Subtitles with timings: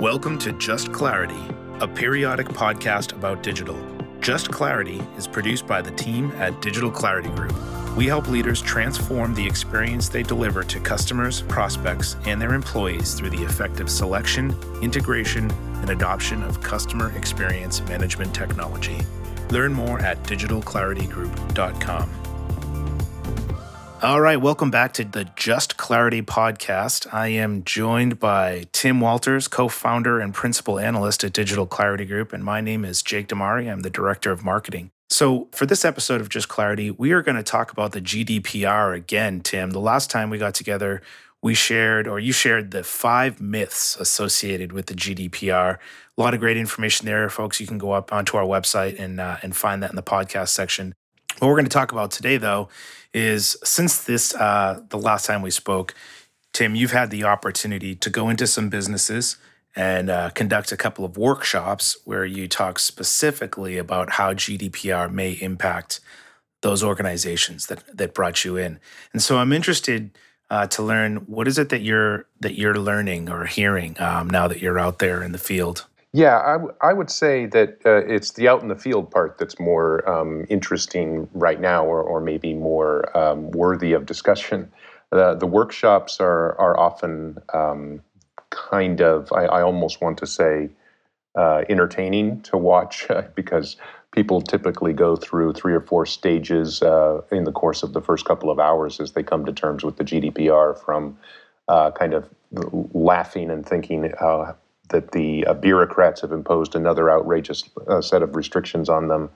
[0.00, 1.40] Welcome to Just Clarity,
[1.78, 3.78] a periodic podcast about digital.
[4.20, 7.54] Just Clarity is produced by the team at Digital Clarity Group.
[7.96, 13.30] We help leaders transform the experience they deliver to customers, prospects, and their employees through
[13.30, 14.52] the effective selection,
[14.82, 18.98] integration, and adoption of customer experience management technology.
[19.50, 22.23] Learn more at digitalclaritygroup.com.
[24.04, 27.06] All right, welcome back to the Just Clarity podcast.
[27.10, 32.34] I am joined by Tim Walters, co founder and principal analyst at Digital Clarity Group,
[32.34, 33.72] and my name is Jake DiMare.
[33.72, 34.90] I'm the director of marketing.
[35.08, 38.94] So, for this episode of Just Clarity, we are going to talk about the GDPR
[38.94, 39.70] again, Tim.
[39.70, 41.00] The last time we got together,
[41.42, 45.78] we shared, or you shared, the five myths associated with the GDPR.
[46.18, 47.58] A lot of great information there, folks.
[47.58, 50.48] You can go up onto our website and uh, and find that in the podcast
[50.48, 50.94] section.
[51.38, 52.68] What we're going to talk about today, though,
[53.12, 55.94] is since this uh, the last time we spoke,
[56.52, 59.36] Tim, you've had the opportunity to go into some businesses
[59.76, 65.32] and uh, conduct a couple of workshops where you talk specifically about how GDPR may
[65.32, 66.00] impact
[66.62, 68.78] those organizations that that brought you in.
[69.12, 70.10] And so I'm interested
[70.50, 74.46] uh, to learn what is it that you're that you're learning or hearing um, now
[74.48, 75.86] that you're out there in the field.
[76.14, 79.36] Yeah, I, w- I would say that uh, it's the out in the field part
[79.36, 84.70] that's more um, interesting right now, or, or maybe more um, worthy of discussion.
[85.10, 88.00] The workshops are are often um,
[88.50, 90.70] kind of, I, I, almost want to say,
[91.36, 93.76] uh, entertaining to watch because
[94.12, 98.24] people typically go through three or four stages uh, in the course of the first
[98.24, 101.18] couple of hours as they come to terms with the GDPR from
[101.68, 102.28] uh, kind of
[102.92, 104.52] laughing and thinking uh,
[104.88, 109.30] that the uh, bureaucrats have imposed another outrageous uh, set of restrictions on them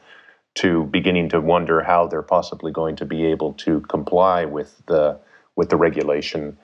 [0.54, 5.18] to beginning to wonder how they're possibly going to be able to comply with the
[5.56, 6.56] with the regulation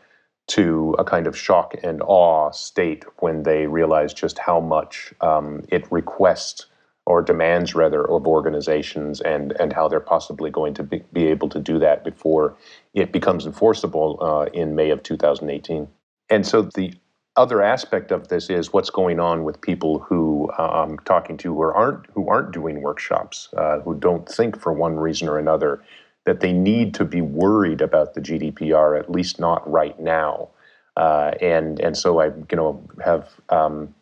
[0.46, 5.64] to a kind of shock and awe state when they realize just how much um,
[5.69, 6.66] it requests
[7.06, 11.48] or demands rather of organizations and and how they're possibly going to be, be able
[11.48, 12.56] to do that before
[12.94, 15.88] it becomes enforceable uh, in May of 2018.
[16.30, 16.94] And so the
[17.37, 21.61] other aspect of this is what's going on with people who I'm talking to who
[21.62, 25.83] aren't who aren't doing workshops, uh, who don't think for one reason or another
[26.27, 30.49] that they need to be worried about the GDPR, at least not right now.
[30.97, 33.93] Uh, and and so I you know have um,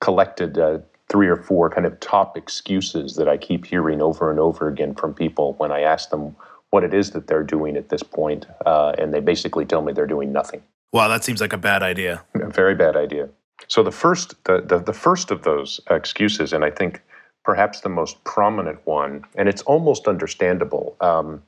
[0.00, 4.38] collected uh, three or four kind of top excuses that I keep hearing over and
[4.38, 6.36] over again from people when I ask them
[6.70, 9.92] what it is that they're doing at this point, uh, and they basically tell me
[9.92, 10.62] they're doing nothing.
[10.92, 12.24] Wow, that seems like a bad idea.
[12.52, 13.28] Very bad idea.
[13.68, 17.02] So the first, the, the, the first of those excuses, and I think
[17.44, 21.42] perhaps the most prominent one, and it's almost understandable, um,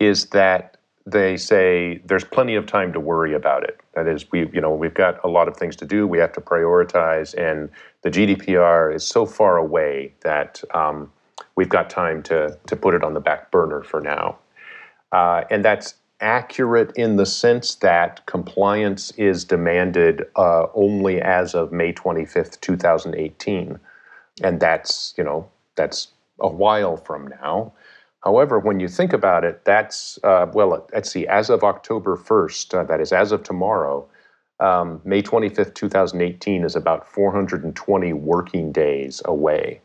[0.00, 0.76] is that
[1.06, 3.80] they say there's plenty of time to worry about it.
[3.94, 6.06] That is, we you know we've got a lot of things to do.
[6.06, 7.70] We have to prioritize, and
[8.02, 11.12] the GDPR is so far away that um,
[11.56, 14.38] we've got time to to put it on the back burner for now.
[15.10, 21.72] Uh, and that's accurate in the sense that compliance is demanded uh, only as of
[21.72, 23.78] May 25th, 2018.
[24.42, 26.08] And that's, you know, that's
[26.40, 27.72] a while from now.
[28.24, 32.74] However, when you think about it, that's, uh, well, let's see, as of October 1st,
[32.74, 34.08] uh, that is as of tomorrow,
[34.60, 39.80] um, May 25th, 2018 is about 420 working days away.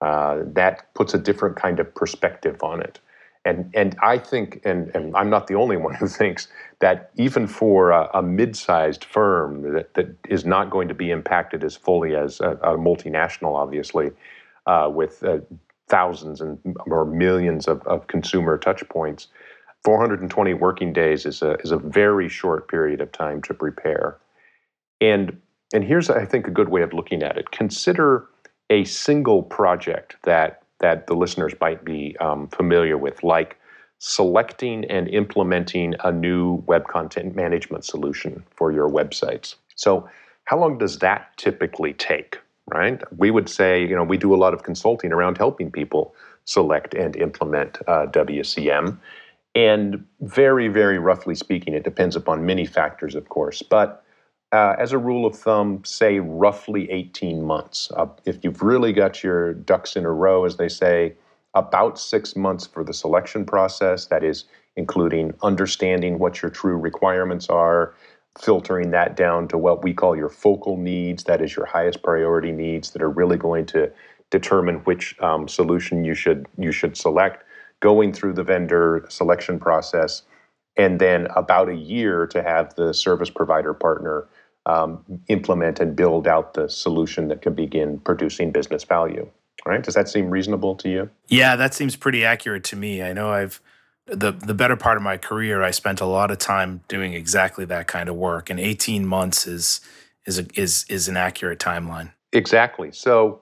[0.00, 2.98] Uh, that puts a different kind of perspective on it.
[3.44, 6.48] And, and I think, and, and I'm not the only one who thinks
[6.80, 11.64] that even for a, a mid-sized firm that, that is not going to be impacted
[11.64, 14.10] as fully as a, a multinational, obviously,
[14.66, 15.38] uh, with uh,
[15.88, 19.28] thousands and or millions of, of consumer touch points,
[19.84, 24.18] 420 working days is a is a very short period of time to prepare.
[25.00, 25.40] And
[25.72, 27.50] and here's I think a good way of looking at it.
[27.50, 28.26] Consider
[28.68, 33.56] a single project that that the listeners might be um, familiar with, like
[33.98, 39.54] selecting and implementing a new web content management solution for your websites.
[39.76, 40.08] So,
[40.44, 43.00] how long does that typically take, right?
[43.16, 46.14] We would say, you know, we do a lot of consulting around helping people
[46.44, 48.98] select and implement uh, WCM.
[49.54, 54.04] And very, very roughly speaking, it depends upon many factors, of course, but
[54.52, 57.90] uh, as a rule of thumb, say roughly 18 months.
[57.96, 61.14] Uh, if you've really got your ducks in a row, as they say,
[61.54, 64.44] about six months for the selection process, that is,
[64.76, 67.94] including understanding what your true requirements are,
[68.40, 72.52] filtering that down to what we call your focal needs, that is, your highest priority
[72.52, 73.90] needs that are really going to
[74.30, 77.44] determine which um, solution you should you should select,
[77.80, 80.22] going through the vendor selection process,
[80.76, 84.28] and then about a year to have the service provider partner
[84.66, 89.28] um, implement and build out the solution that can begin producing business value.
[89.66, 89.82] Right?
[89.82, 91.10] Does that seem reasonable to you?
[91.28, 93.02] Yeah, that seems pretty accurate to me.
[93.02, 93.60] I know I've
[94.06, 97.64] the the better part of my career, I spent a lot of time doing exactly
[97.66, 99.80] that kind of work, and 18 months is
[100.26, 102.12] is a, is is an accurate timeline.
[102.32, 102.92] Exactly.
[102.92, 103.40] So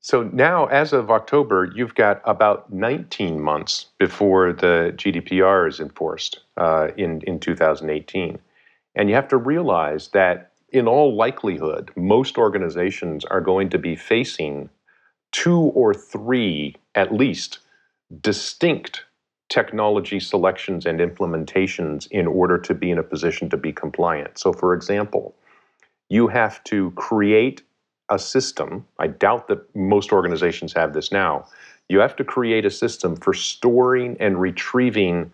[0.00, 6.40] so now, as of October, you've got about 19 months before the GDPR is enforced
[6.56, 8.38] uh, in in 2018,
[8.94, 13.94] and you have to realize that in all likelihood, most organizations are going to be
[13.94, 14.68] facing
[15.30, 17.60] two or three, at least,
[18.20, 19.04] distinct
[19.48, 24.36] technology selections and implementations in order to be in a position to be compliant.
[24.36, 25.36] So, for example,
[26.08, 27.62] you have to create
[28.08, 28.84] a system.
[28.98, 31.46] I doubt that most organizations have this now.
[31.88, 35.32] You have to create a system for storing and retrieving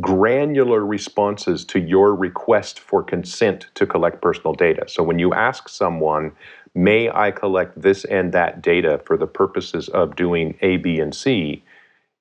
[0.00, 4.84] granular responses to your request for consent to collect personal data.
[4.88, 6.32] So when you ask someone,
[6.74, 11.14] may I collect this and that data for the purposes of doing A, B, and
[11.14, 11.62] C,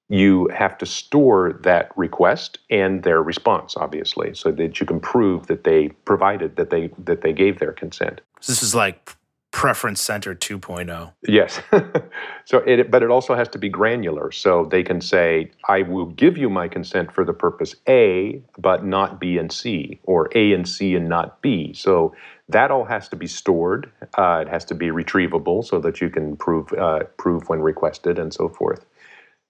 [0.09, 5.47] you have to store that request and their response, obviously, so that you can prove
[5.47, 8.19] that they provided that they that they gave their consent.
[8.45, 9.15] This is like
[9.61, 11.61] preference center 2.0 yes.
[12.45, 14.31] So it but it also has to be granular.
[14.31, 18.83] So they can say i will give you my consent for the purpose a but
[18.83, 21.73] not b and c or a and c and not b.
[21.73, 22.15] So
[22.49, 23.91] that all has to be stored.
[24.17, 28.17] Uh, it has to be retrievable so that you can prove uh, prove when requested
[28.17, 28.83] and so forth.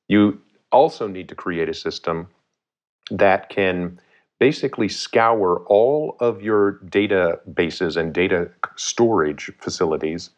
[0.10, 0.42] You
[0.74, 2.28] also need to create a system
[3.10, 4.00] that can
[4.42, 10.32] basically scour all of your databases and data storage facilities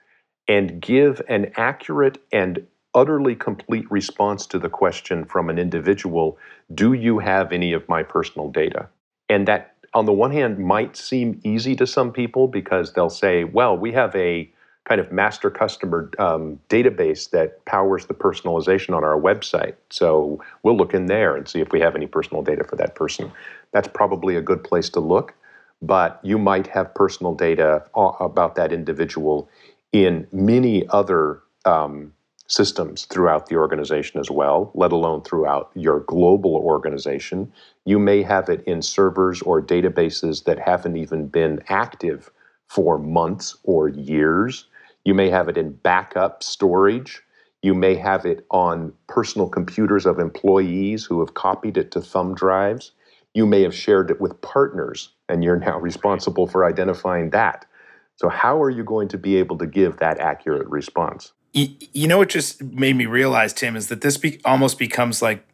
[0.49, 6.37] and give an accurate and utterly complete response to the question from an individual
[6.73, 8.89] Do you have any of my personal data?
[9.29, 13.45] And that, on the one hand, might seem easy to some people because they'll say,
[13.45, 14.51] Well, we have a
[14.85, 19.75] kind of master customer um, database that powers the personalization on our website.
[19.89, 22.95] So we'll look in there and see if we have any personal data for that
[22.95, 23.31] person.
[23.71, 25.33] That's probably a good place to look,
[25.81, 29.49] but you might have personal data about that individual
[29.93, 32.13] in many other um,
[32.47, 37.51] systems throughout the organization as well, let alone throughout your global organization.
[37.85, 42.29] You may have it in servers or databases that haven't even been active
[42.67, 44.65] for months or years.
[45.05, 47.21] You may have it in backup storage.
[47.61, 52.35] You may have it on personal computers of employees who have copied it to thumb
[52.35, 52.91] drives.
[53.33, 57.65] You may have shared it with partners, and you're now responsible for identifying that.
[58.17, 61.31] So, how are you going to be able to give that accurate response?
[61.53, 65.45] You, know, what just made me realize, Tim, is that this be- almost becomes like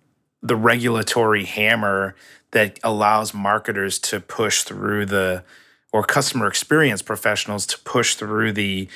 [0.41, 2.15] the regulatory hammer
[2.51, 5.43] that allows marketers to push through the
[5.91, 8.87] or customer experience professionals to push through the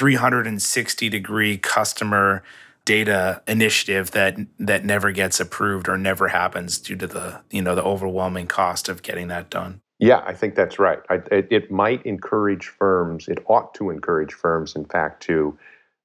[0.00, 2.42] 360 degree customer
[2.86, 7.74] data initiative that that never gets approved or never happens due to the you know
[7.74, 9.82] the overwhelming cost of getting that done.
[9.98, 11.00] Yeah, I think that's right.
[11.10, 13.28] I, it, it, might encourage firms.
[13.28, 15.58] It ought to encourage firms, in fact, to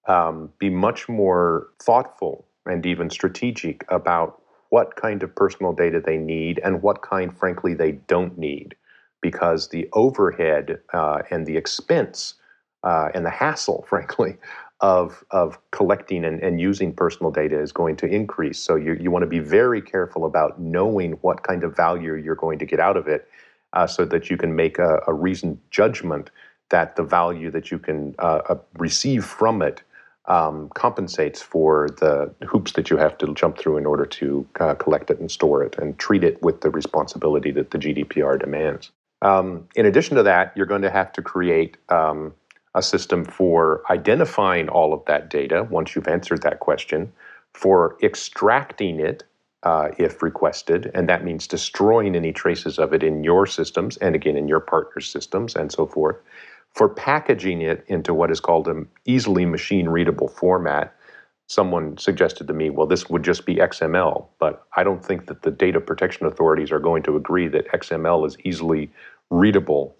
[0.10, 6.18] um, be much more thoughtful and even strategic about what kind of personal data they
[6.18, 8.76] need and what kind, frankly, they don't need,
[9.22, 12.34] because the overhead uh, and the expense
[12.86, 14.38] uh, and the hassle, frankly,
[14.82, 18.60] of of collecting and, and using personal data is going to increase.
[18.60, 22.36] So you you want to be very careful about knowing what kind of value you're
[22.36, 23.28] going to get out of it,
[23.74, 26.32] uh, so that you can make a, a, reasoned judgment
[26.70, 29.82] that the value that you can uh, uh, receive from it
[30.28, 34.74] um, compensates for the hoops that you have to jump through in order to uh,
[34.76, 38.92] collect it and store it and treat it with the responsibility that the GDPR demands.
[39.22, 42.34] Um, in addition to that, you're going to have to create um,
[42.76, 47.12] a system for identifying all of that data once you've answered that question,
[47.54, 49.24] for extracting it
[49.64, 54.14] uh, if requested, and that means destroying any traces of it in your systems and
[54.14, 56.18] again in your partner's systems and so forth,
[56.74, 60.94] for packaging it into what is called an easily machine readable format.
[61.48, 65.44] Someone suggested to me, well, this would just be XML, but I don't think that
[65.44, 68.92] the data protection authorities are going to agree that XML is easily
[69.30, 69.96] readable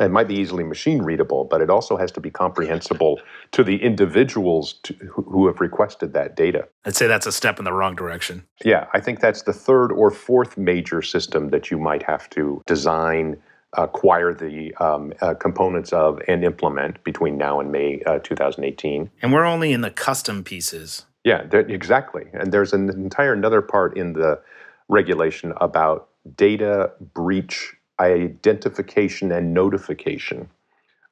[0.00, 3.20] it might be easily machine readable, but it also has to be comprehensible
[3.52, 6.68] to the individuals to, who have requested that data.
[6.84, 8.44] I'd say that's a step in the wrong direction.
[8.64, 12.62] Yeah, I think that's the third or fourth major system that you might have to
[12.66, 13.36] design,
[13.74, 19.10] acquire the um, uh, components of, and implement between now and May uh, 2018.
[19.22, 21.06] And we're only in the custom pieces.
[21.24, 22.26] Yeah, exactly.
[22.32, 24.40] And there's an entire another part in the
[24.88, 30.48] regulation about data breach identification and notification.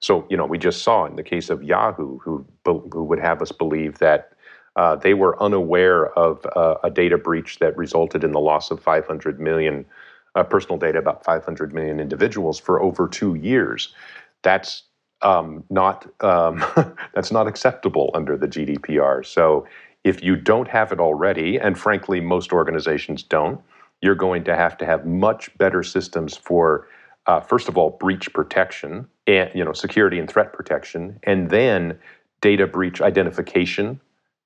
[0.00, 3.40] So, you know, we just saw in the case of Yahoo, who, who would have
[3.40, 4.32] us believe that
[4.76, 8.80] uh, they were unaware of uh, a data breach that resulted in the loss of
[8.80, 9.86] 500 million
[10.34, 13.94] uh, personal data about 500 million individuals for over two years.
[14.42, 14.82] That's
[15.22, 16.64] um, not um,
[17.14, 19.24] that's not acceptable under the GDPR.
[19.24, 19.66] So
[20.02, 23.60] if you don't have it already, and frankly, most organizations don't,
[24.04, 26.86] you're going to have to have much better systems for,
[27.26, 31.98] uh, first of all, breach protection and you know security and threat protection, and then
[32.42, 33.98] data breach identification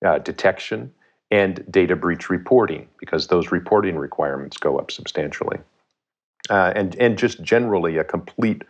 [0.07, 0.93] uh, detection
[1.33, 5.59] and data breach reporting because those reporting requirements go up substantially.
[6.49, 8.63] Uh, and, and just generally a complete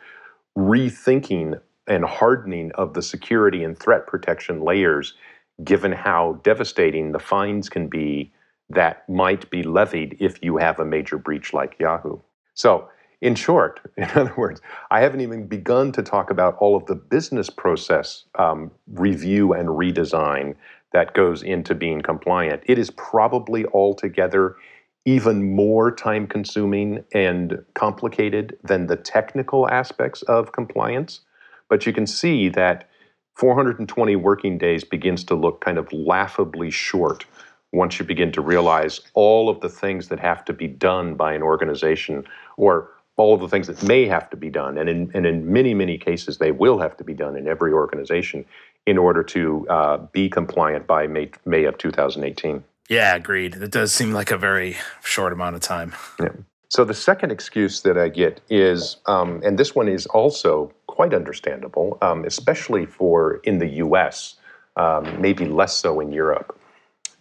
[0.57, 5.14] rethinking and hardening of the security and threat protection layers,
[5.62, 8.33] given how devastating the fines can be
[8.70, 12.18] that might be levied if you have a major breach like Yahoo.
[12.54, 12.88] So,
[13.20, 14.60] in short, in other words,
[14.90, 19.68] I haven't even begun to talk about all of the business process um, review and
[19.68, 20.54] redesign
[20.92, 22.62] that goes into being compliant.
[22.66, 24.56] It is probably altogether
[25.04, 31.20] even more time consuming and complicated than the technical aspects of compliance.
[31.68, 32.88] But you can see that
[33.37, 37.25] 420 working days begins to look kind of laughably short
[37.72, 41.32] once you begin to realize all of the things that have to be done by
[41.34, 42.25] an organization
[42.56, 44.78] or all of the things that may have to be done.
[44.78, 47.72] And in, and in many, many cases, they will have to be done in every
[47.72, 48.44] organization
[48.87, 52.62] in order to uh, be compliant by May, May of 2018.
[52.88, 53.56] Yeah, agreed.
[53.56, 55.94] It does seem like a very short amount of time.
[56.18, 56.28] Yeah.
[56.70, 61.14] So the second excuse that I get is, um, and this one is also quite
[61.14, 64.37] understandable, um, especially for in the U.S.,
[64.76, 66.57] um, maybe less so in Europe,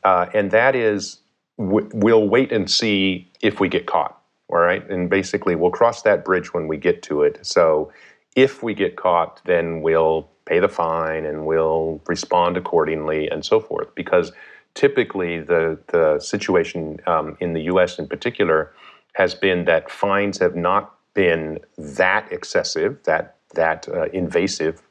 [0.07, 1.19] uh, and that is
[1.57, 4.13] w- we'll wait and see if we get caught.
[4.49, 7.45] All right, and basically we'll cross that bridge when we get to it.
[7.45, 7.91] So
[8.33, 13.59] if we get caught, then we'll pay the fine and we'll respond accordingly and so
[13.59, 13.93] forth.
[13.95, 14.31] Because
[14.75, 18.71] typically the, the situation um, in the US in particular
[19.13, 24.81] has been that fines have not been that excessive, that, that uh, invasive,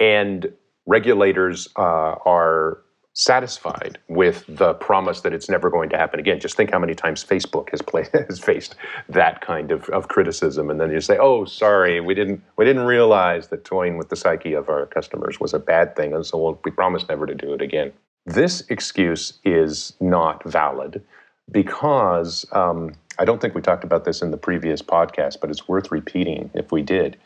[0.00, 0.50] and
[0.86, 2.78] regulators uh, are
[3.14, 6.40] satisfied with the promise that it's never going to happen again.
[6.40, 8.74] Just think how many times Facebook has played has faced
[9.08, 12.84] that kind of, of criticism, and then you say, "Oh, sorry, we didn't we didn't
[12.84, 16.38] realize that toying with the psyche of our customers was a bad thing, and so
[16.38, 17.92] we'll, we promise never to do it again."
[18.26, 21.02] This excuse is not valid
[21.50, 25.68] because um, I don't think we talked about this in the previous podcast, but it's
[25.68, 27.16] worth repeating if we did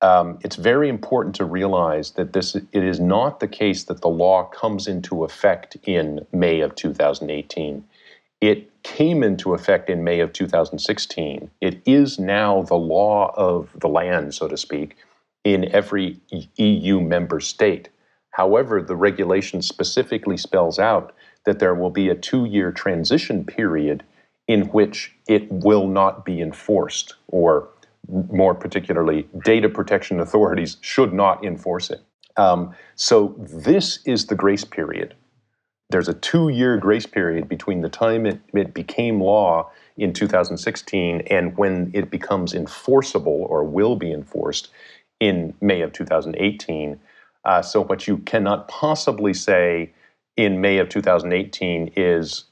[0.00, 4.08] um, it's very important to realize that this it is not the case that the
[4.08, 7.84] law comes into effect in May of 2018.
[8.40, 11.50] It came into effect in May of 2016.
[11.60, 14.96] It is now the law of the land, so to speak,
[15.42, 16.20] in every
[16.56, 17.88] EU member state.
[18.30, 21.12] However, the regulation specifically spells out
[21.44, 24.04] that there will be a two year transition period
[24.46, 27.68] in which it will not be enforced or
[28.08, 32.02] more particularly, data protection authorities should not enforce it.
[32.36, 35.14] Um, so this is the grace period.
[35.90, 41.22] There's a two year grace period between the time it, it became law in 2016
[41.30, 44.68] and when it becomes enforceable or will be enforced
[45.18, 47.00] in May of 2018.
[47.44, 49.92] Uh, so, what you cannot possibly say
[50.36, 52.44] in May of 2018 is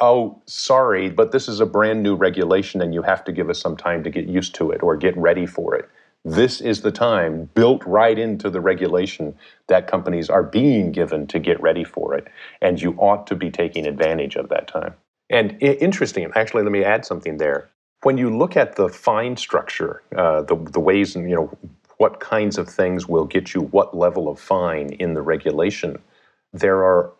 [0.00, 3.60] oh, sorry, but this is a brand new regulation and you have to give us
[3.60, 5.88] some time to get used to it or get ready for it.
[6.24, 9.36] This is the time built right into the regulation
[9.66, 12.28] that companies are being given to get ready for it.
[12.62, 14.94] And you ought to be taking advantage of that time.
[15.28, 17.68] And interesting, actually, let me add something there.
[18.02, 21.58] When you look at the fine structure, uh, the, the ways and, you know,
[21.98, 25.98] what kinds of things will get you what level of fine in the regulation,
[26.52, 27.12] there are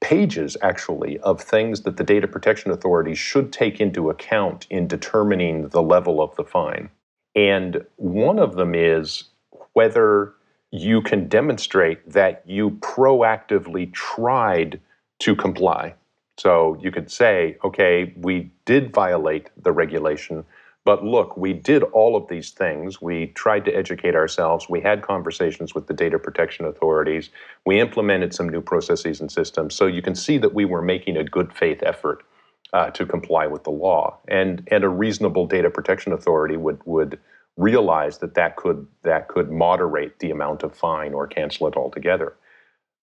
[0.00, 5.68] pages actually of things that the data protection authority should take into account in determining
[5.68, 6.90] the level of the fine.
[7.34, 9.24] And one of them is
[9.72, 10.34] whether
[10.70, 14.80] you can demonstrate that you proactively tried
[15.20, 15.94] to comply.
[16.38, 20.44] So you could say, okay, we did violate the regulation,
[20.84, 23.00] but look, we did all of these things.
[23.00, 24.68] We tried to educate ourselves.
[24.68, 27.30] We had conversations with the data protection authorities.
[27.64, 29.74] We implemented some new processes and systems.
[29.74, 32.24] So you can see that we were making a good faith effort
[32.72, 34.18] uh, to comply with the law.
[34.26, 37.20] And, and a reasonable data protection authority would, would
[37.56, 42.34] realize that that could, that could moderate the amount of fine or cancel it altogether.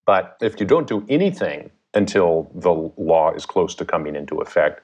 [0.06, 4.82] But if you don't do anything until the law is close to coming into effect,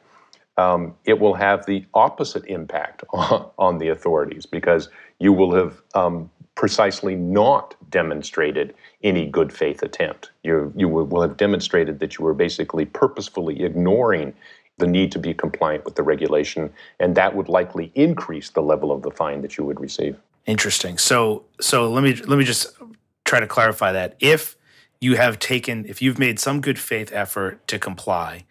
[0.57, 5.81] um, it will have the opposite impact on, on, the authorities because you will have
[5.93, 10.31] um, precisely not demonstrated any good faith attempt.
[10.43, 14.33] You, you will have demonstrated that you were basically purposefully ignoring
[14.77, 18.91] the need to be compliant with the regulation, and that would likely increase the level
[18.91, 20.17] of the fine that you would receive.
[20.45, 20.97] Interesting.
[20.97, 22.75] So, so let me let me just
[23.23, 24.15] try to clarify that.
[24.19, 24.57] If
[24.99, 28.43] you have taken, if you've made some good faith effort to comply,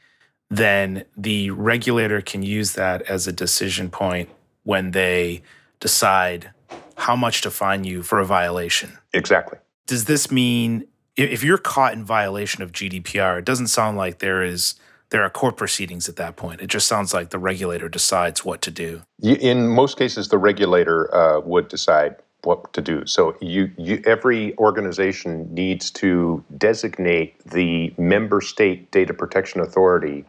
[0.51, 4.29] then the regulator can use that as a decision point
[4.63, 5.43] when they
[5.81, 6.51] decide
[6.97, 8.99] how much to fine you for a violation.
[9.13, 9.59] Exactly.
[9.87, 10.87] Does this mean
[11.17, 14.75] if you're caught in violation of GDPR, it doesn't sound like there is
[15.11, 16.61] there are court proceedings at that point.
[16.61, 19.03] It just sounds like the regulator decides what to do.
[19.23, 23.07] In most cases, the regulator uh, would decide what to do.
[23.07, 30.25] So you, you, every organization needs to designate the member state data protection authority,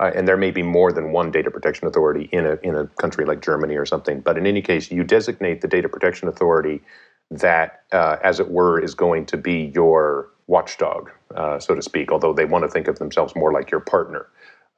[0.00, 2.86] uh, and there may be more than one data protection authority in a in a
[3.00, 4.20] country like Germany or something.
[4.20, 6.82] But in any case, you designate the data protection authority
[7.30, 12.12] that, uh, as it were, is going to be your watchdog, uh, so to speak,
[12.12, 14.26] although they want to think of themselves more like your partner,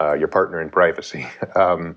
[0.01, 1.27] uh, your partner in privacy.
[1.57, 1.97] um,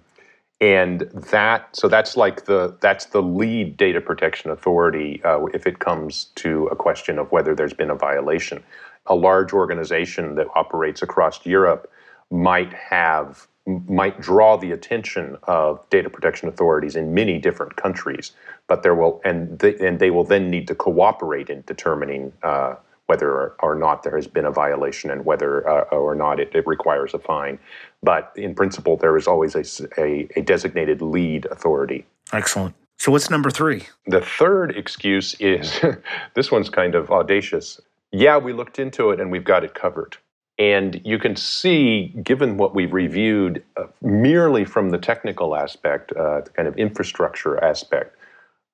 [0.62, 5.80] and that, so that's like the that's the lead data protection authority uh, if it
[5.80, 8.64] comes to a question of whether there's been a violation.
[9.06, 11.90] A large organization that operates across Europe
[12.32, 13.48] might have
[13.88, 18.32] might draw the attention of data protection authorities in many different countries,
[18.68, 22.76] but there will and they, and they will then need to cooperate in determining uh,
[23.06, 26.66] whether or not there has been a violation and whether uh, or not it, it,
[26.68, 27.58] requires a fine.
[28.04, 29.64] But in principle, there is always a,
[30.00, 32.06] a, a, designated lead authority.
[32.34, 32.76] Excellent.
[33.00, 33.88] So, what's number three?
[34.06, 35.80] The third excuse is
[36.36, 37.82] this one's kind of audacious.
[38.12, 40.18] Yeah, we looked into it and we've got it covered.
[40.60, 46.42] And you can see, given what we've reviewed uh, merely from the technical aspect, uh,
[46.42, 48.18] the kind of infrastructure aspect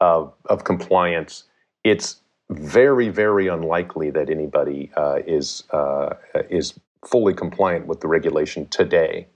[0.02, 1.44] of, of compliance,
[1.84, 2.18] it's
[2.50, 6.16] very, very unlikely that anybody uh, is uh,
[6.50, 6.74] is
[7.06, 9.28] fully compliant with the regulation today.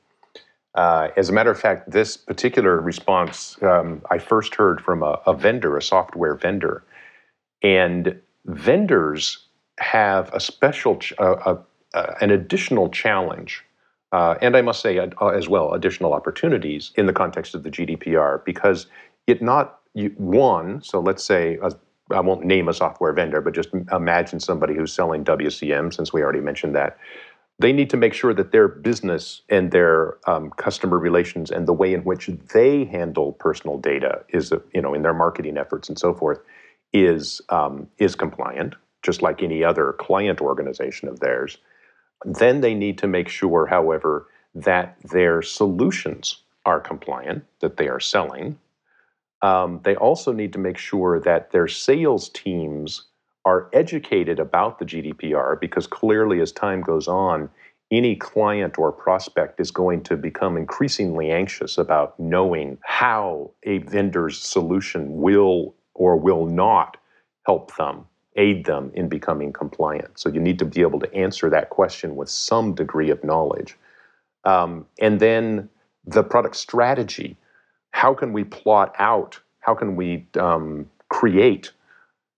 [0.76, 5.19] Uh, as a matter of fact, this particular response um, I first heard from a,
[5.26, 6.84] a vendor, a software vendor,
[7.62, 9.45] and vendors
[9.80, 11.13] have a special, ch-
[11.93, 13.63] an additional challenge,
[14.12, 17.69] uh, and I must say uh, as well, additional opportunities in the context of the
[17.69, 18.88] GDPR because
[19.28, 19.80] it not
[20.17, 20.82] one.
[20.82, 21.60] So let's say
[22.12, 26.23] I won't name a software vendor, but just imagine somebody who's selling WCM, since we
[26.23, 26.97] already mentioned that.
[27.60, 31.73] They need to make sure that their business and their um, customer relations and the
[31.73, 35.99] way in which they handle personal data is, you know, in their marketing efforts and
[35.99, 36.39] so forth,
[36.93, 41.58] is um, is compliant, just like any other client organization of theirs.
[42.25, 47.99] Then they need to make sure, however, that their solutions are compliant, that they are
[47.99, 48.58] selling,
[49.41, 53.05] um, they also need to make sure that their sales teams
[53.45, 57.49] are educated about the GDPR because clearly, as time goes on,
[57.91, 64.39] any client or prospect is going to become increasingly anxious about knowing how a vendor's
[64.39, 66.97] solution will or will not
[67.45, 68.05] help them,
[68.36, 70.20] aid them in becoming compliant.
[70.20, 73.78] So you need to be able to answer that question with some degree of knowledge.
[74.46, 75.70] Um, and then
[76.06, 77.38] the product strategy
[77.92, 81.72] how can we plot out, how can we um, create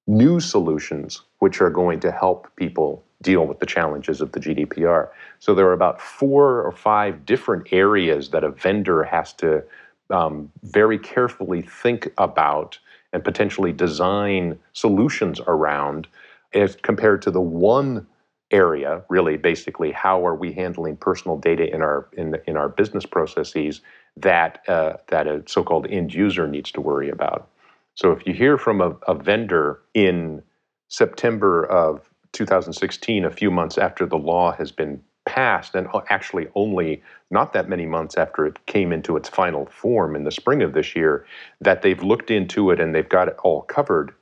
[0.07, 5.09] new solutions which are going to help people deal with the challenges of the GDPR.
[5.39, 9.63] So there are about four or five different areas that a vendor has to
[10.09, 12.79] um, very carefully think about
[13.13, 16.07] and potentially design solutions around
[16.53, 18.05] as compared to the one
[18.51, 23.05] area really basically how are we handling personal data in our in, in our business
[23.05, 23.81] processes
[24.17, 27.47] that uh, that a so-called end user needs to worry about.
[27.95, 30.41] So if you hear from a, a vendor in
[30.89, 37.01] September of 2016, a few months after the law has been passed, and actually only
[37.29, 40.73] not that many months after it came into its final form in the spring of
[40.73, 41.25] this year,
[41.61, 44.13] that they've looked into it and they've got it all covered,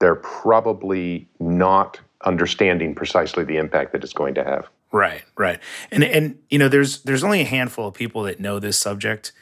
[0.00, 4.66] they're probably not understanding precisely the impact that it's going to have.
[4.92, 5.60] Right, right.
[5.90, 9.32] And and you know, there's there's only a handful of people that know this subject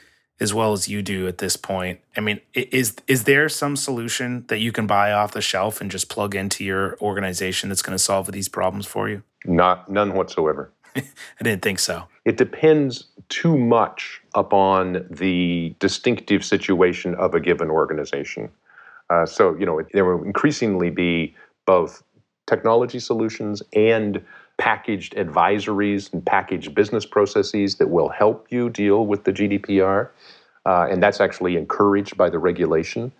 [0.40, 2.00] as well as you do at this point.
[2.16, 5.92] I mean, is is there some solution that you can buy off the shelf and
[5.92, 9.22] just plug into your organization that's going to solve these problems for you?
[9.44, 10.72] Not none whatsoever.
[10.96, 12.04] I didn't think so.
[12.24, 18.50] It depends too much upon the distinctive situation of a given organization.
[19.10, 21.34] Uh, so, you know, there will increasingly be
[21.66, 22.02] both
[22.46, 24.22] technology solutions and
[24.56, 30.08] packaged advisories and packaged business processes that will help you deal with the GDPR.
[30.66, 33.12] Uh, and that's actually encouraged by the regulation.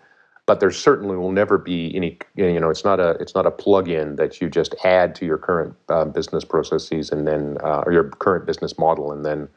[0.45, 3.51] But there certainly will never be any you know it's not a it's not a
[3.51, 7.91] plug-in that you just add to your current uh, business processes and then uh, or
[7.91, 9.47] your current business model and then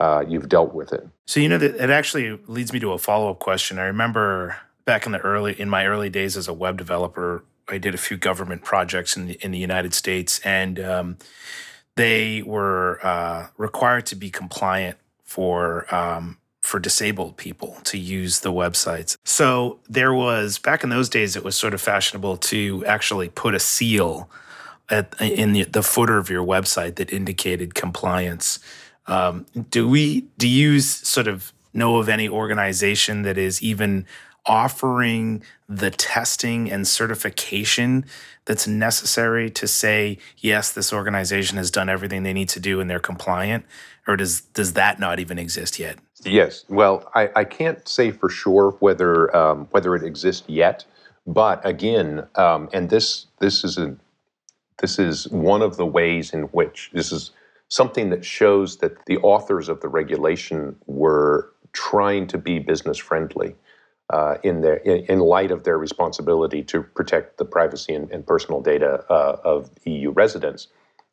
[0.00, 1.06] uh, you've dealt with it.
[1.26, 3.78] So you know that it actually leads me to a follow-up question.
[3.78, 7.78] I remember back in the early in my early days as a web developer i
[7.78, 11.16] did a few government projects in the, in the united states and um,
[11.94, 16.38] they were uh, required to be compliant for um,
[16.70, 19.16] for disabled people to use the websites.
[19.24, 23.56] So there was back in those days, it was sort of fashionable to actually put
[23.56, 24.30] a seal
[24.88, 28.60] at, in the, the footer of your website that indicated compliance.
[29.08, 30.26] Um, do we?
[30.38, 34.06] Do you sort of know of any organization that is even
[34.46, 38.04] offering the testing and certification
[38.44, 42.88] that's necessary to say yes this organization has done everything they need to do and
[42.88, 43.64] they're compliant
[44.06, 46.64] or does does that not even exist yet Yes.
[46.68, 50.84] Well, I, I can't say for sure whether um, whether it exists yet,
[51.26, 53.96] but again, um, and this this is a
[54.80, 57.30] this is one of the ways in which this is
[57.68, 63.54] something that shows that the authors of the regulation were trying to be business friendly
[64.10, 68.26] uh, in their in, in, light of their responsibility to protect the privacy and, and
[68.26, 70.66] personal data uh, of EU residents.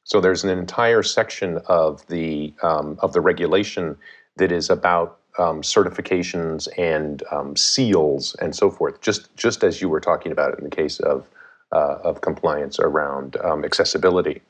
[0.03, 3.97] So there's an entire section of the um, of the regulation
[4.37, 9.01] that is about um, certifications and um, seals and so forth.
[9.01, 11.29] Just just as you were talking about it in the case of
[11.71, 14.41] uh, of compliance around um, accessibility.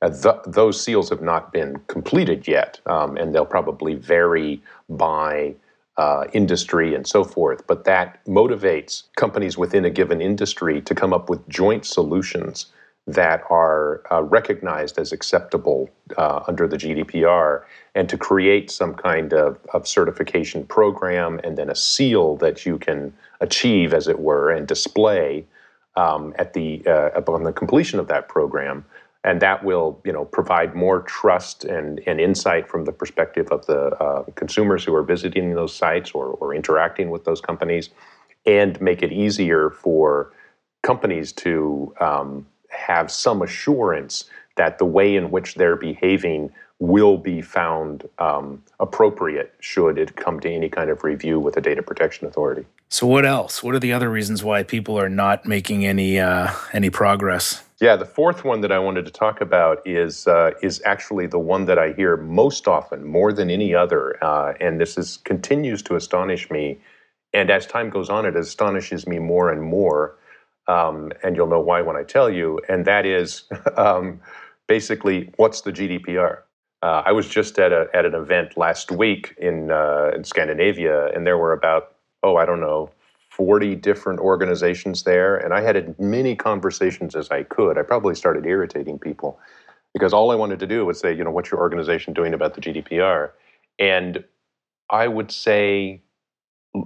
[0.00, 5.54] Uh, th- those seals have not been completed yet, um, and they'll probably vary by
[5.96, 7.66] uh, industry and so forth.
[7.66, 12.66] But that motivates companies within a given industry to come up with joint solutions
[13.08, 17.62] that are uh, recognized as acceptable uh, under the GDPR
[17.94, 22.76] and to create some kind of, of certification program and then a seal that you
[22.78, 25.46] can achieve, as it were, and display
[25.96, 28.84] um, at the uh, upon the completion of that program.
[29.24, 33.64] And that will, you know, provide more trust and, and insight from the perspective of
[33.66, 37.88] the uh, consumers who are visiting those sites or, or interacting with those companies,
[38.44, 40.32] and make it easier for
[40.82, 42.46] companies to um,
[42.78, 44.24] have some assurance
[44.56, 50.38] that the way in which they're behaving will be found um, appropriate should it come
[50.40, 52.64] to any kind of review with a data protection authority.
[52.88, 53.62] So, what else?
[53.62, 57.64] What are the other reasons why people are not making any uh, any progress?
[57.80, 61.38] Yeah, the fourth one that I wanted to talk about is uh, is actually the
[61.38, 65.82] one that I hear most often, more than any other, uh, and this is continues
[65.82, 66.78] to astonish me.
[67.34, 70.16] And as time goes on, it astonishes me more and more
[70.68, 73.44] um, and you'll know why when I tell you, and that is
[73.76, 74.20] um,
[74.66, 76.40] basically what's the GDPR?
[76.82, 81.08] Uh, I was just at a at an event last week in uh, in Scandinavia,
[81.08, 82.90] and there were about oh I don't know
[83.30, 87.78] forty different organizations there, and I had as many conversations as I could.
[87.78, 89.40] I probably started irritating people
[89.94, 92.54] because all I wanted to do was say, you know, what's your organization doing about
[92.54, 93.30] the GDPR?
[93.78, 94.22] And
[94.90, 96.02] I would say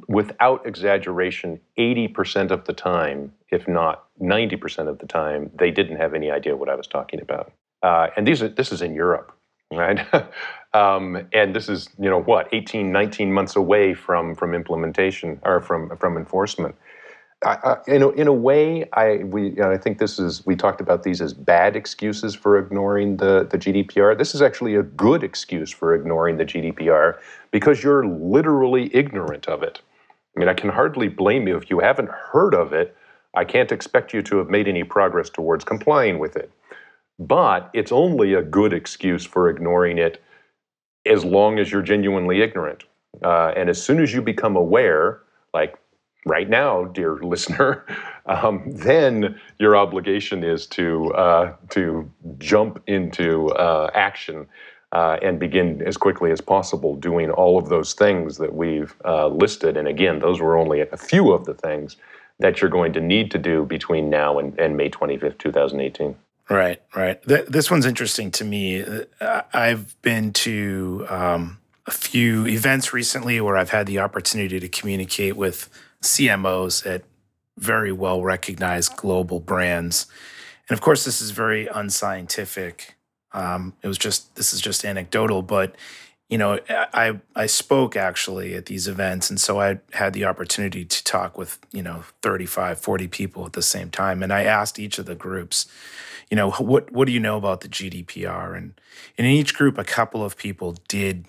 [0.09, 6.15] without exaggeration, 80% of the time, if not 90% of the time, they didn't have
[6.15, 7.53] any idea what I was talking about.
[7.83, 9.37] Uh, and these are, this is in Europe,
[9.73, 10.07] right?
[10.75, 15.61] um, and this is, you know, what, 18, 19 months away from, from implementation or
[15.61, 16.77] from, from enforcement.
[17.45, 20.55] I, in, a, in a way, I we you know, I think this is we
[20.55, 24.17] talked about these as bad excuses for ignoring the, the GDPR.
[24.17, 27.19] This is actually a good excuse for ignoring the GDPR
[27.51, 29.81] because you're literally ignorant of it.
[30.37, 32.97] I mean, I can hardly blame you if you haven't heard of it.
[33.35, 36.51] I can't expect you to have made any progress towards complying with it.
[37.19, 40.23] But it's only a good excuse for ignoring it
[41.07, 42.85] as long as you're genuinely ignorant.
[43.23, 45.21] Uh, and as soon as you become aware,
[45.53, 45.77] like
[46.27, 47.85] right now, dear listener,
[48.27, 54.47] um, then your obligation is to uh, to jump into uh, action
[54.93, 59.29] uh, and begin as quickly as possible doing all of those things that we've uh,
[59.29, 59.77] listed.
[59.77, 61.97] And again, those were only a few of the things
[62.39, 66.15] that you're going to need to do between now and, and May 25th, 2018.
[66.51, 67.23] Right, right.
[67.23, 68.85] Th- this one's interesting to me.
[69.21, 74.69] Uh, I've been to um, a few events recently where I've had the opportunity to
[74.69, 75.71] communicate with
[76.03, 77.05] CMOs at
[77.59, 80.07] very well recognized global brands.
[80.69, 82.97] And of course, this is very unscientific.
[83.33, 85.77] Um, it was just, this is just anecdotal, but
[86.33, 90.83] you know, I I spoke actually at these events, and so I had the opportunity
[90.83, 94.79] to talk with you know 35, 40 people at the same time, and I asked
[94.79, 95.67] each of the groups,
[96.31, 98.57] you know, what what do you know about the GDPR?
[98.57, 98.81] And,
[99.19, 101.27] and in each group, a couple of people did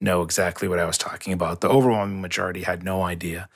[0.00, 1.60] know exactly what I was talking about.
[1.60, 3.50] The overwhelming majority had no idea.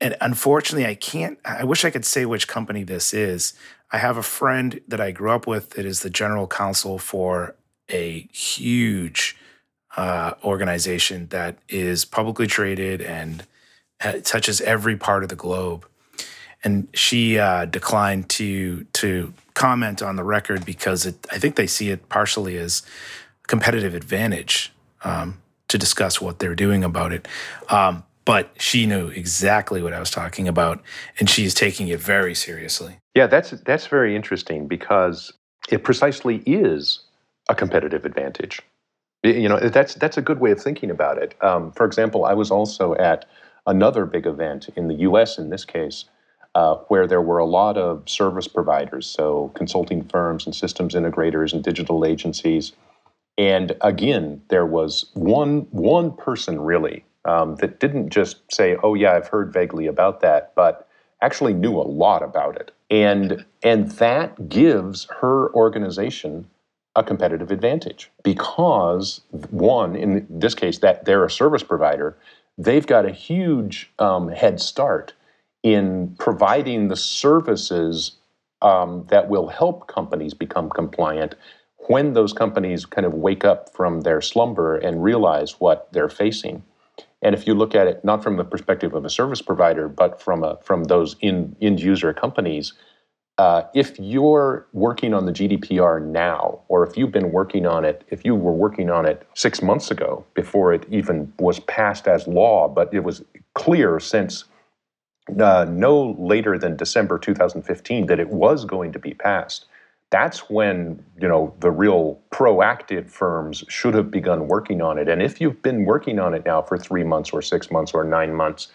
[0.00, 1.38] And unfortunately, I can't.
[1.44, 3.52] I wish I could say which company this is.
[3.92, 7.54] I have a friend that I grew up with that is the general counsel for
[7.90, 9.36] a huge
[9.96, 13.44] uh, organization that is publicly traded and
[14.22, 15.86] touches every part of the globe.
[16.62, 21.66] And she uh, declined to to comment on the record because it, I think they
[21.66, 22.82] see it partially as
[23.46, 24.72] competitive advantage
[25.04, 27.26] um, to discuss what they're doing about it.
[27.68, 30.80] Um, but she knew exactly what I was talking about,
[31.18, 33.00] and she's taking it very seriously.
[33.16, 35.32] Yeah, that's that's very interesting because
[35.68, 37.00] it precisely is
[37.48, 38.60] a competitive advantage.
[39.24, 41.34] You know, that's that's a good way of thinking about it.
[41.42, 43.24] Um, for example, I was also at
[43.66, 45.36] another big event in the U.S.
[45.36, 46.04] in this case,
[46.54, 51.52] uh, where there were a lot of service providers, so consulting firms and systems integrators
[51.52, 52.74] and digital agencies.
[53.36, 59.12] And again, there was one one person really um, that didn't just say, "Oh yeah,
[59.14, 60.88] I've heard vaguely about that," but
[61.22, 66.46] actually knew a lot about it, and and that gives her organization
[66.96, 72.16] a competitive advantage because one, in this case, that they're a service provider,
[72.58, 75.12] they've got a huge um, head start
[75.62, 78.16] in providing the services
[78.62, 81.34] um, that will help companies become compliant
[81.88, 86.62] when those companies kind of wake up from their slumber and realize what they're facing.
[87.22, 90.20] And if you look at it not from the perspective of a service provider, but
[90.20, 92.72] from a, from those in, end user companies,
[93.38, 98.04] uh, if you're working on the GDPR now, or if you've been working on it,
[98.10, 102.26] if you were working on it six months ago before it even was passed as
[102.26, 103.22] law, but it was
[103.54, 104.44] clear since
[105.38, 109.66] uh, no later than December 2015 that it was going to be passed,
[110.10, 115.08] that's when you know the real proactive firms should have begun working on it.
[115.08, 118.04] And if you've been working on it now for three months or six months or
[118.04, 118.68] nine months,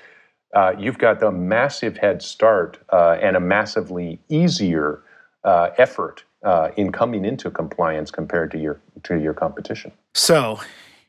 [0.54, 5.02] uh, you've got a massive head start uh, and a massively easier
[5.44, 9.92] uh, effort uh, in coming into compliance compared to your to your competition.
[10.14, 10.60] So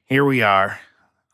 [0.07, 0.81] here we are.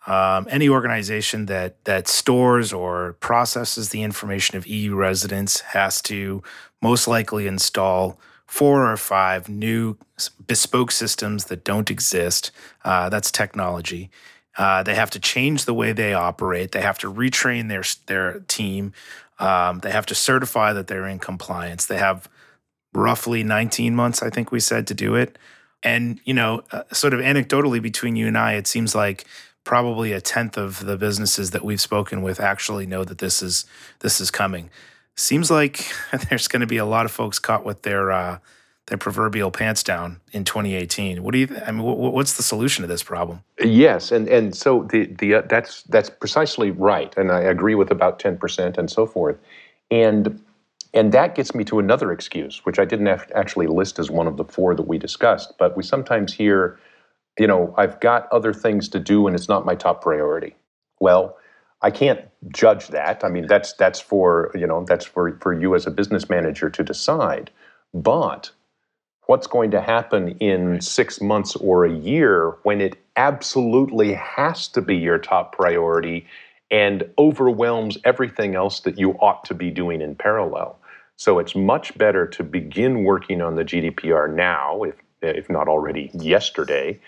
[0.07, 6.43] Um, any organization that that stores or processes the information of EU residents has to
[6.83, 8.19] most likely install
[8.53, 9.97] four or five new
[10.47, 12.51] bespoke systems that don't exist.
[12.85, 14.11] Uh, that's technology.
[14.59, 16.73] Uh, they have to change the way they operate.
[16.73, 18.93] They have to retrain their their team.
[19.39, 21.87] Um, they have to certify that they're in compliance.
[21.87, 22.29] They have
[22.93, 25.39] roughly 19 months, I think we said, to do it.
[25.83, 29.25] And you know, uh, sort of anecdotally between you and I, it seems like
[29.65, 33.65] probably a tenth of the businesses that we've spoken with actually know that this is
[34.01, 34.69] this is coming.
[35.17, 35.93] Seems like
[36.29, 38.39] there's going to be a lot of folks caught with their uh,
[38.87, 41.23] their proverbial pants down in 2018.
[41.23, 41.49] What do you?
[41.67, 43.43] I mean, what's the solution to this problem?
[43.61, 47.91] Yes, and and so the the uh, that's that's precisely right, and I agree with
[47.91, 49.39] about 10 percent and so forth,
[49.91, 50.41] and
[50.95, 54.37] and that gets me to another excuse, which I didn't actually list as one of
[54.37, 56.79] the four that we discussed, but we sometimes hear,
[57.39, 60.55] you know, I've got other things to do and it's not my top priority.
[61.01, 61.37] Well,
[61.83, 63.25] I can't judge that.
[63.25, 66.71] I mean, that's that's for you know that's for for you as a business manager
[66.71, 67.51] to decide.
[67.93, 68.51] But
[69.27, 74.81] what's going to happen in six months or a year when it absolutely has to
[74.81, 76.27] be your top priority
[76.71, 80.79] and overwhelms everything else that you ought to be doing in parallel.
[81.17, 86.11] So it's much better to begin working on the GDPR now, if, if not already
[86.15, 86.99] yesterday,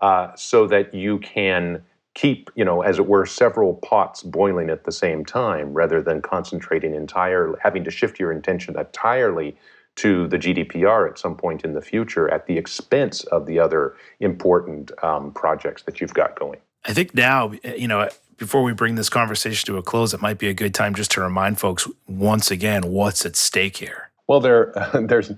[0.00, 1.82] uh, so that you can
[2.14, 6.22] keep, you know, as it were, several pots boiling at the same time rather than
[6.22, 9.56] concentrating entirely, having to shift your intention entirely
[9.96, 13.94] to the GDPR at some point in the future at the expense of the other
[14.20, 16.58] important um, projects that you've got going.
[16.84, 20.38] I think now, you know, before we bring this conversation to a close, it might
[20.38, 24.10] be a good time just to remind folks once again what's at stake here.
[24.28, 25.32] Well, there, uh, there's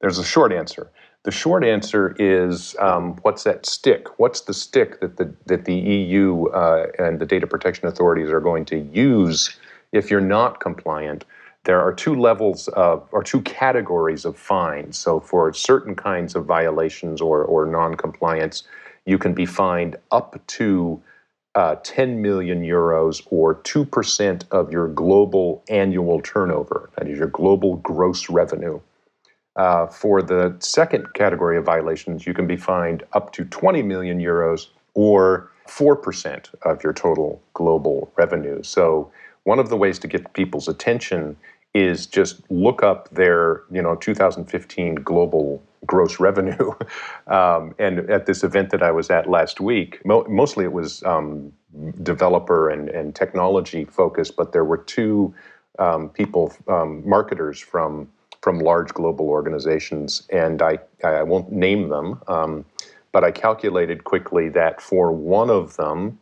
[0.00, 0.90] there's a short answer.
[1.28, 4.18] The short answer is um, what's that stick?
[4.18, 8.40] What's the stick that the that the EU uh, and the data protection authorities are
[8.40, 9.54] going to use
[9.92, 11.26] if you're not compliant?
[11.64, 14.96] there are two levels of, or two categories of fines.
[14.96, 18.62] So for certain kinds of violations or, or non-compliance,
[19.04, 21.02] you can be fined up to
[21.56, 26.88] uh, 10 million euros or 2% of your global annual turnover.
[26.96, 28.80] That is your global gross revenue.
[29.58, 34.20] Uh, for the second category of violations, you can be fined up to 20 million
[34.20, 38.62] euros or 4% of your total global revenue.
[38.62, 39.10] So,
[39.42, 41.36] one of the ways to get people's attention
[41.74, 46.72] is just look up their you know 2015 global gross revenue.
[47.26, 51.02] um, and at this event that I was at last week, mo- mostly it was
[51.02, 51.52] um,
[52.02, 55.34] developer and, and technology focused, but there were two
[55.78, 58.08] um, people, um, marketers from
[58.40, 62.64] from large global organizations, and I I won't name them, um,
[63.12, 66.18] but I calculated quickly that for one of them,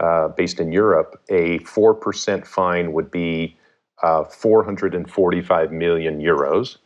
[0.00, 3.56] uh, based in Europe, a four percent fine would be
[4.02, 6.76] uh, 445 million euros.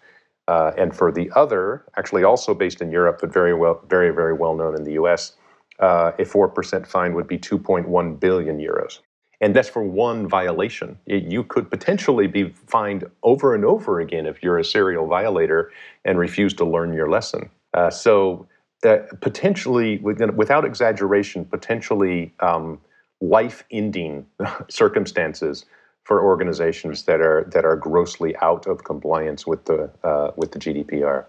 [0.49, 4.33] Uh, and for the other, actually also based in Europe, but very well, very, very
[4.33, 5.37] well known in the US,
[5.79, 8.99] uh, a 4% fine would be 2.1 billion euros.
[9.41, 10.99] And that's for one violation.
[11.07, 15.73] It, you could potentially be fined over and over again if you're a serial violator
[16.05, 17.49] and refuse to learn your lesson.
[17.73, 18.47] Uh, so,
[18.85, 22.81] uh, potentially, without exaggeration, potentially um,
[23.21, 24.27] life ending
[24.69, 25.67] circumstances
[26.05, 30.59] for organizations that are that are grossly out of compliance with the uh, with the
[30.59, 31.27] GDPR.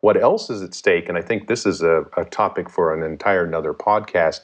[0.00, 3.02] What else is at stake, and I think this is a, a topic for an
[3.02, 4.40] entire another podcast,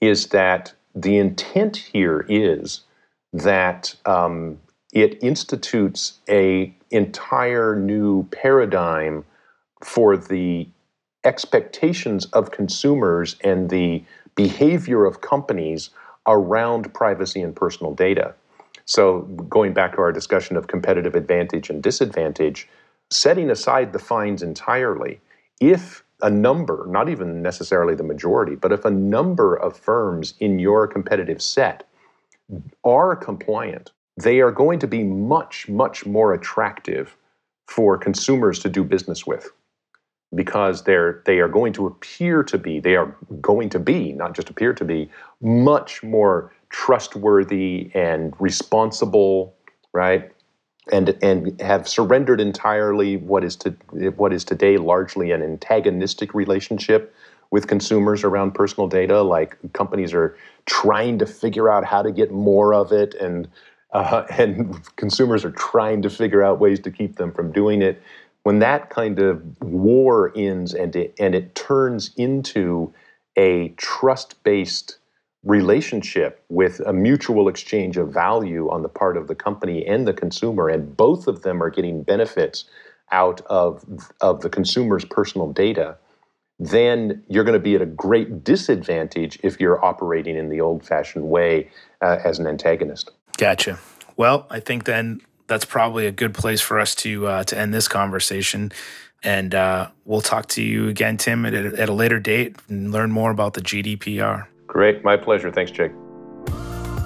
[0.00, 2.82] is that the intent here is
[3.32, 4.58] that um,
[4.92, 9.24] it institutes a entire new paradigm
[9.82, 10.66] for the
[11.24, 14.02] expectations of consumers and the
[14.34, 15.90] behavior of companies
[16.26, 18.34] around privacy and personal data.
[18.86, 22.68] So, going back to our discussion of competitive advantage and disadvantage,
[23.10, 25.20] setting aside the fines entirely,
[25.60, 30.58] if a number, not even necessarily the majority, but if a number of firms in
[30.58, 31.88] your competitive set
[32.84, 37.16] are compliant, they are going to be much, much more attractive
[37.66, 39.52] for consumers to do business with
[40.34, 44.34] because they're they are going to appear to be they are going to be not
[44.34, 45.08] just appear to be
[45.40, 49.54] much more trustworthy and responsible,
[49.92, 50.30] right?
[50.92, 53.70] And and have surrendered entirely what is to
[54.16, 57.14] what is today largely an antagonistic relationship
[57.50, 59.22] with consumers around personal data.
[59.22, 63.48] Like companies are trying to figure out how to get more of it, and
[63.92, 68.02] uh, and consumers are trying to figure out ways to keep them from doing it.
[68.44, 72.92] When that kind of war ends and it, and it turns into
[73.36, 74.98] a trust based
[75.48, 80.12] relationship with a mutual exchange of value on the part of the company and the
[80.12, 82.64] consumer, and both of them are getting benefits
[83.10, 83.82] out of,
[84.20, 85.96] of the consumer's personal data,
[86.60, 90.84] then you're going to be at a great disadvantage if you're operating in the old
[90.84, 91.70] fashioned way
[92.02, 93.10] uh, as an antagonist.
[93.38, 93.78] Gotcha.
[94.18, 97.72] Well, I think then that's probably a good place for us to uh, to end
[97.72, 98.70] this conversation.
[99.22, 102.92] And uh, we'll talk to you again, Tim, at a, at a later date and
[102.92, 104.46] learn more about the GDPR.
[104.68, 105.02] Great.
[105.02, 105.50] My pleasure.
[105.50, 105.90] Thanks, Jake.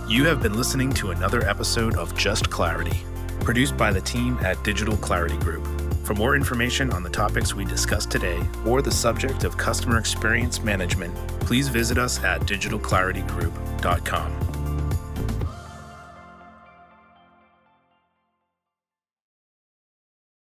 [0.08, 3.00] You have been listening to another episode of Just Clarity,
[3.40, 5.66] produced by the team at Digital Clarity Group.
[6.04, 10.62] For more information on the topics we discussed today or the subject of customer experience
[10.62, 14.51] management, please visit us at digitalclaritygroup.com.